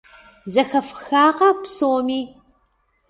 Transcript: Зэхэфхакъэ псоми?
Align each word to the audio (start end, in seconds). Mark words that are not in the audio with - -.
Зэхэфхакъэ 0.53 1.49
псоми? 1.61 2.21